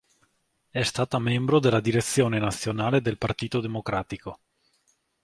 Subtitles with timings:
[0.71, 4.39] È stata membro della Direzione Nazionale del Partito Democratico.